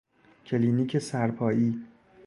کلینیک 0.45 0.97
سرپائی 0.99 1.79